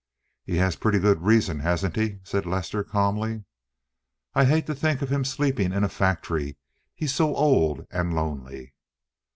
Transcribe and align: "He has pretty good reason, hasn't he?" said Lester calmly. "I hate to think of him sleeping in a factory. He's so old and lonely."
"He 0.43 0.57
has 0.57 0.77
pretty 0.77 0.97
good 0.97 1.21
reason, 1.21 1.59
hasn't 1.59 1.95
he?" 1.95 2.21
said 2.23 2.47
Lester 2.47 2.83
calmly. 2.83 3.43
"I 4.33 4.45
hate 4.45 4.65
to 4.65 4.73
think 4.73 5.03
of 5.03 5.09
him 5.11 5.23
sleeping 5.23 5.71
in 5.71 5.83
a 5.83 5.89
factory. 5.89 6.57
He's 6.95 7.13
so 7.13 7.35
old 7.35 7.85
and 7.91 8.11
lonely." 8.11 8.73